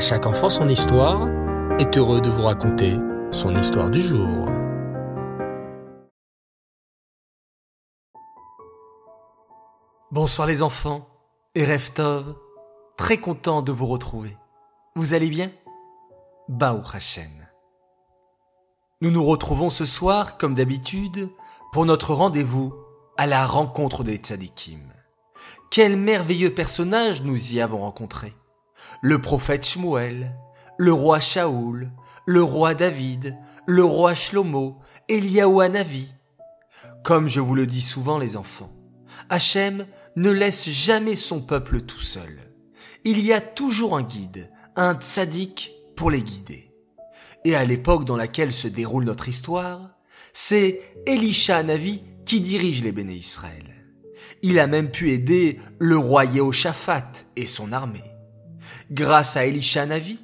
[0.00, 1.28] Chaque enfant son histoire
[1.78, 2.96] est heureux de vous raconter
[3.30, 4.48] son histoire du jour.
[10.10, 11.06] Bonsoir les enfants
[11.54, 12.34] et Reftov,
[12.96, 14.38] très content de vous retrouver.
[14.96, 15.52] Vous allez bien?
[16.48, 17.46] Baou Hashem.
[19.02, 21.28] Nous nous retrouvons ce soir, comme d'habitude,
[21.72, 22.72] pour notre rendez-vous
[23.18, 24.80] à la rencontre des tzadikim.
[25.70, 28.34] Quel merveilleux personnage nous y avons rencontré.
[29.02, 30.34] Le prophète Shmuel,
[30.78, 31.90] le roi Shaoul,
[32.26, 36.12] le roi David, le roi Shlomo, Eliaou Hanavi.
[37.02, 38.72] Comme je vous le dis souvent les enfants,
[39.28, 42.38] Hachem ne laisse jamais son peuple tout seul.
[43.04, 46.70] Il y a toujours un guide, un tzaddik pour les guider.
[47.44, 49.96] Et à l'époque dans laquelle se déroule notre histoire,
[50.32, 53.74] c'est Elisha Hanavi qui dirige les béné Israël.
[54.42, 58.04] Il a même pu aider le roi Yehoshaphat et son armée.
[58.90, 60.18] Grâce à Elisha Hanavi,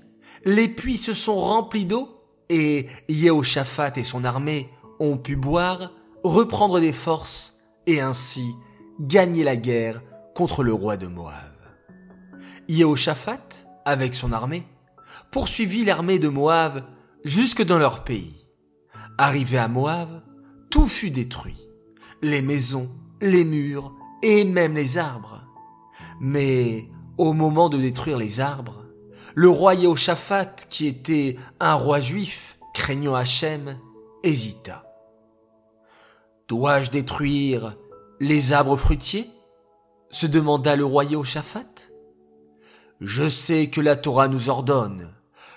[0.45, 2.09] les puits se sont remplis d'eau
[2.49, 8.55] et Yehoshaphat et son armée ont pu boire, reprendre des forces et ainsi
[9.01, 10.03] gagner la guerre
[10.35, 11.35] contre le roi de Moab.
[12.69, 13.49] Yehoshaphat,
[13.85, 14.67] avec son armée,
[15.31, 16.85] poursuivit l'armée de Moab
[17.25, 18.47] jusque dans leur pays.
[19.19, 20.23] Arrivé à Moab,
[20.71, 21.69] tout fut détruit.
[22.23, 25.43] Les maisons, les murs et même les arbres.
[26.21, 26.89] Mais
[27.19, 28.85] au moment de détruire les arbres,
[29.35, 33.79] le roi Yehoshaphat, qui était un roi juif, craignant Hachem,
[34.23, 34.85] hésita.
[36.49, 37.77] Dois-je détruire
[38.21, 39.31] les arbres fruitiers?
[40.11, 41.91] se demanda le roi Yehoshaphat.
[43.01, 45.13] Je sais que la Torah nous ordonne,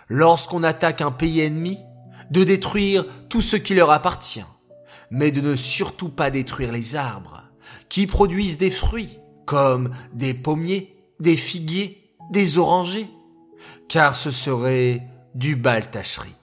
[0.09, 1.77] lorsqu'on attaque un pays ennemi,
[2.31, 4.43] de détruire tout ce qui leur appartient,
[5.11, 7.43] mais de ne surtout pas détruire les arbres,
[7.87, 13.09] qui produisent des fruits, comme des pommiers, des figuiers, des orangers,
[13.87, 16.33] car ce serait du baltachrit.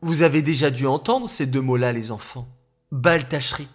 [0.00, 2.48] Vous avez déjà dû entendre ces deux mots-là, les enfants.
[2.90, 3.68] Baltachrit.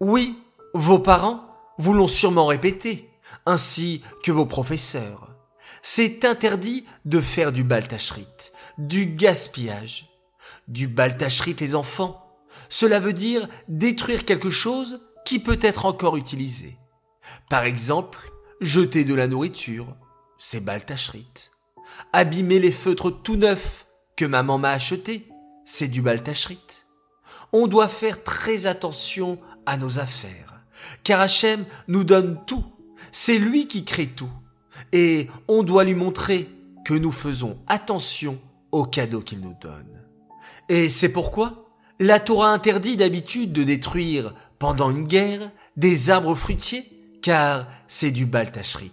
[0.00, 0.38] Oui,
[0.74, 1.46] vos parents
[1.78, 3.10] vous l'ont sûrement répété,
[3.46, 5.28] ainsi que vos professeurs.
[5.82, 8.26] C'est interdit de faire du baltachrit,
[8.78, 10.08] du gaspillage.
[10.68, 12.38] Du baltachrit, les enfants.
[12.68, 16.76] Cela veut dire détruire quelque chose qui peut être encore utilisé.
[17.48, 19.96] Par exemple, jeter de la nourriture,
[20.38, 21.50] c'est baltachrit.
[22.12, 25.28] Abîmer les feutres tout neufs que maman m'a achetés,
[25.64, 26.60] c'est du baltachrit.
[27.52, 30.62] On doit faire très attention à nos affaires.
[31.04, 32.64] Car Hachem nous donne tout.
[33.12, 34.30] C'est lui qui crée tout.
[34.92, 36.48] Et on doit lui montrer
[36.84, 38.40] que nous faisons attention
[38.72, 40.02] aux cadeaux qu'il nous donne.
[40.68, 46.99] Et c'est pourquoi la Torah interdit d'habitude de détruire pendant une guerre des arbres fruitiers,
[47.22, 48.92] car c'est du baltachrit.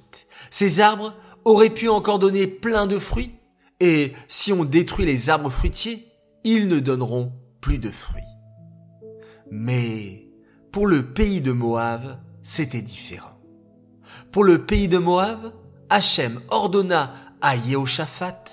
[0.50, 1.16] Ces arbres
[1.46, 3.34] auraient pu encore donner plein de fruits,
[3.80, 6.08] et si on détruit les arbres fruitiers,
[6.44, 8.24] ils ne donneront plus de fruits.
[9.52, 10.28] Mais
[10.72, 13.40] pour le pays de Moab, c'était différent.
[14.32, 15.54] Pour le pays de Moab,
[15.90, 18.44] Hachem ordonna à Yehoshaphat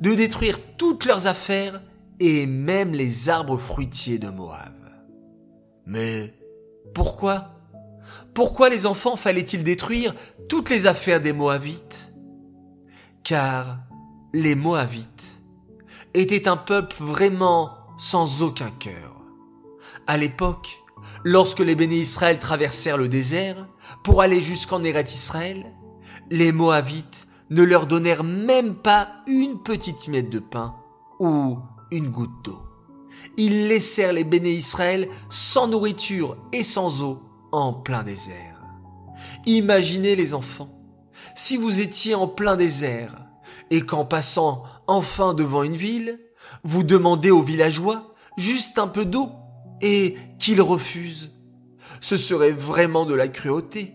[0.00, 1.82] de détruire toutes leurs affaires
[2.20, 4.74] et même les arbres fruitiers de Moab.
[5.86, 6.34] Mais
[6.94, 7.53] pourquoi
[8.34, 10.14] Pourquoi les enfants fallait-il détruire
[10.48, 12.12] toutes les affaires des Moabites?
[13.22, 13.78] Car
[14.32, 15.40] les Moabites
[16.12, 19.14] étaient un peuple vraiment sans aucun cœur.
[20.06, 20.84] À l'époque,
[21.22, 23.66] Lorsque les béné Israël traversèrent le désert
[24.02, 25.72] pour aller jusqu'en Eret Israël,
[26.30, 30.74] les Moabites ne leur donnèrent même pas une petite miette de pain
[31.20, 31.58] ou
[31.90, 32.62] une goutte d'eau.
[33.36, 37.22] Ils laissèrent les béné Israël sans nourriture et sans eau
[37.54, 38.60] en plein désert.
[39.46, 40.70] Imaginez les enfants,
[41.34, 43.16] si vous étiez en plein désert
[43.70, 46.18] et qu'en passant enfin devant une ville,
[46.64, 49.30] vous demandez aux villageois juste un peu d'eau
[49.80, 51.32] et qu'il refuse,
[52.00, 53.94] ce serait vraiment de la cruauté.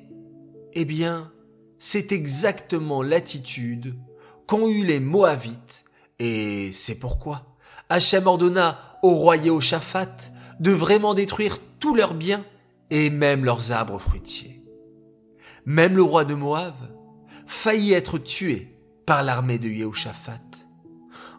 [0.73, 1.31] Eh bien,
[1.79, 3.95] c'est exactement l'attitude
[4.47, 5.83] qu'ont eu les Moavites,
[6.17, 7.55] et c'est pourquoi
[7.89, 10.15] Hachem ordonna au roi Yehoshaphat
[10.59, 12.43] de vraiment détruire tous leurs biens
[12.89, 14.63] et même leurs arbres fruitiers.
[15.65, 16.75] Même le roi de Moab
[17.45, 18.75] faillit être tué
[19.05, 20.39] par l'armée de Yehoshaphat.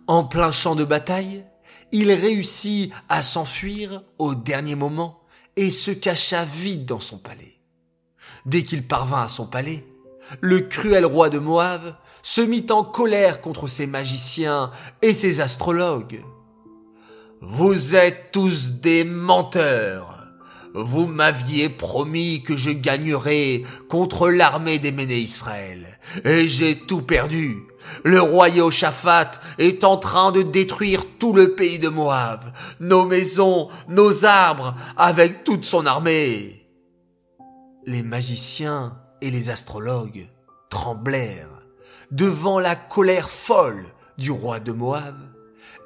[0.06, 1.44] En plein champ de bataille,
[1.92, 5.20] il réussit à s'enfuir au dernier moment
[5.56, 7.60] et se cacha vite dans son palais.
[8.46, 9.84] Dès qu'il parvint à son palais,
[10.40, 14.70] le cruel roi de Moab se mit en colère contre ses magiciens
[15.02, 16.22] et ses astrologues.
[17.40, 20.09] Vous êtes tous des menteurs.
[20.74, 27.58] Vous m'aviez promis que je gagnerais contre l'armée des Méné Israël, et j'ai tout perdu,
[28.04, 32.44] Le roi Yehoshaphat est en train de détruire tout le pays de Moab,
[32.78, 36.68] nos maisons, nos arbres, avec toute son armée.
[37.86, 40.28] Les magiciens et les astrologues
[40.70, 41.48] tremblèrent
[42.10, 43.86] devant la colère folle
[44.18, 45.16] du roi de Moab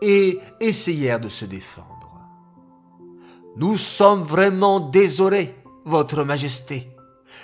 [0.02, 1.93] et essayèrent de se défendre.
[3.56, 5.54] Nous sommes vraiment désolés,
[5.84, 6.88] votre majesté,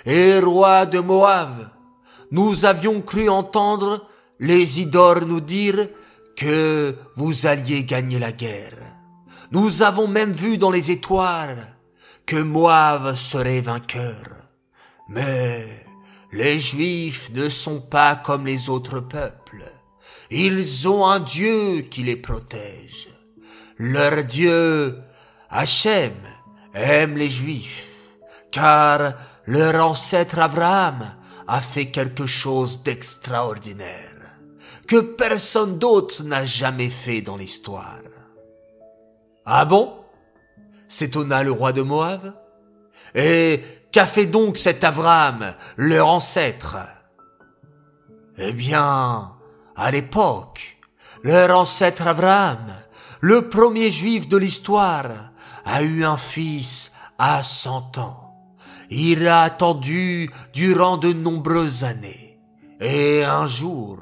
[0.05, 1.69] et roi de Moab.
[2.31, 4.07] Nous avions cru entendre
[4.39, 5.89] les Idors nous dire
[6.35, 8.77] que vous alliez gagner la guerre.
[9.51, 11.75] Nous avons même vu dans les étoiles
[12.25, 14.31] que Moab serait vainqueur.
[15.09, 15.65] Mais
[16.31, 19.69] les Juifs ne sont pas comme les autres peuples.
[20.29, 23.09] Ils ont un Dieu qui les protège.
[23.77, 24.97] Leur Dieu,
[25.51, 26.13] Hachem,
[26.73, 27.97] aime les Juifs,
[28.51, 29.13] car
[29.45, 31.15] leur ancêtre Abraham
[31.47, 34.11] a fait quelque chose d'extraordinaire
[34.91, 38.01] que personne d'autre n'a jamais fait dans l'histoire.
[39.45, 39.93] Ah bon?
[40.89, 42.33] S'étonna le roi de Moab?
[43.15, 46.77] Et qu'a fait donc cet Avram, leur ancêtre?
[48.37, 49.31] Eh bien,
[49.77, 50.77] à l'époque,
[51.23, 52.73] leur ancêtre Abraham,
[53.21, 55.30] le premier juif de l'histoire,
[55.65, 58.57] a eu un fils à cent ans.
[58.89, 62.39] Il a attendu durant de nombreuses années.
[62.79, 63.99] Et un jour,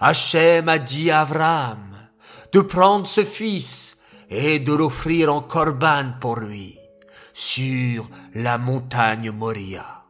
[0.00, 1.96] Hachem a dit à Abraham
[2.52, 3.98] de prendre ce fils
[4.28, 6.78] et de l'offrir en corban pour lui
[7.32, 10.04] sur la montagne Moria.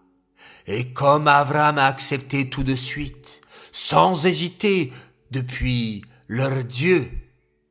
[0.67, 3.41] Et comme Abraham a accepté tout de suite,
[3.71, 4.93] sans hésiter,
[5.31, 7.11] depuis leur Dieu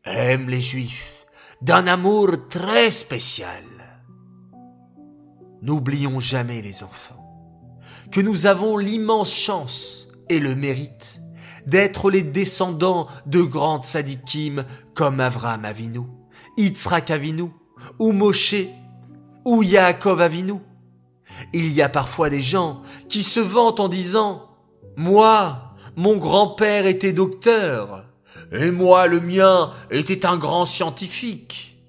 [0.04, 1.21] aime les Juifs
[1.62, 3.64] d'un amour très spécial.
[5.62, 7.18] N'oublions jamais les enfants
[8.12, 11.22] que nous avons l'immense chance et le mérite
[11.66, 16.02] d'être les descendants de grandes sadikim comme Avram Avinu,
[16.58, 17.52] Yitzhak Avinu,
[18.00, 18.56] ou Moshe,
[19.46, 20.56] ou Yaakov Avinu.
[21.54, 24.50] Il y a parfois des gens qui se vantent en disant
[24.98, 28.06] Moi, mon grand-père était docteur,
[28.52, 31.86] et moi le mien était un grand scientifique.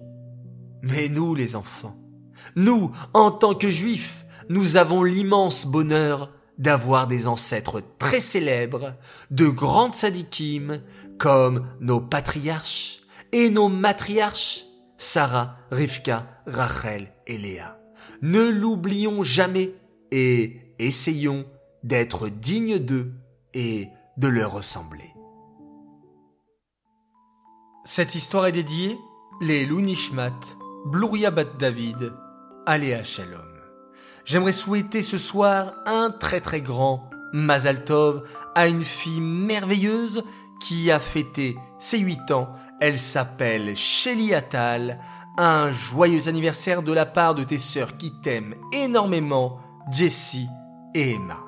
[0.81, 1.95] Mais nous, les enfants,
[2.55, 8.93] nous, en tant que juifs, nous avons l'immense bonheur d'avoir des ancêtres très célèbres,
[9.31, 10.81] de grandes sadikim,
[11.17, 12.99] comme nos patriarches
[13.31, 14.65] et nos matriarches,
[14.97, 17.79] Sarah, Rivka, Rachel et Léa.
[18.21, 19.73] Ne l'oublions jamais
[20.11, 21.45] et essayons
[21.83, 23.13] d'être dignes d'eux
[23.53, 25.12] et de leur ressembler.
[27.85, 28.97] Cette histoire est dédiée
[29.41, 30.39] les Lounishmat,
[30.85, 32.13] Blouria Bat David,
[32.65, 33.41] Aléa Shalom.
[34.23, 38.23] J'aimerais souhaiter ce soir un très très grand Mazal Tov
[38.55, 40.23] à une fille merveilleuse
[40.61, 42.53] qui a fêté ses 8 ans.
[42.79, 45.01] Elle s'appelle Shelly Attal.
[45.37, 49.59] Un joyeux anniversaire de la part de tes sœurs qui t'aiment énormément,
[49.91, 50.47] Jessie
[50.95, 51.43] et Emma.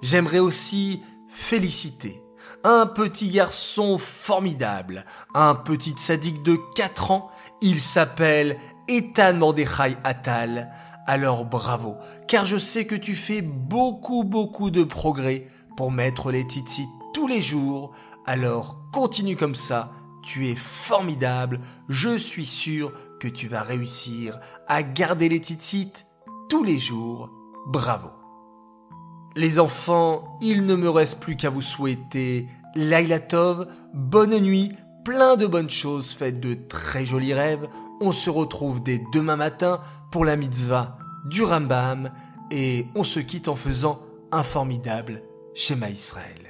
[0.00, 2.22] J'aimerais aussi féliciter
[2.64, 5.04] un petit garçon formidable,
[5.34, 7.30] un petit sadique de 4 ans.
[7.62, 8.58] Il s'appelle
[8.88, 10.70] Ethan Mordechai Attal
[11.10, 11.96] alors bravo,
[12.28, 17.26] car je sais que tu fais beaucoup beaucoup de progrès pour mettre les titis tous
[17.26, 17.90] les jours,
[18.26, 19.92] alors continue comme ça,
[20.22, 25.92] tu es formidable, je suis sûr que tu vas réussir à garder les titis
[26.48, 27.30] tous les jours,
[27.66, 28.10] bravo.
[29.34, 35.46] Les enfants, il ne me reste plus qu'à vous souhaiter Lailatov, bonne nuit, plein de
[35.46, 37.68] bonnes choses, faites de très jolis rêves.
[38.00, 42.10] On se retrouve dès demain matin pour la mitzvah du Rambam
[42.50, 44.00] et on se quitte en faisant
[44.32, 45.22] un formidable
[45.54, 46.49] schéma Israël.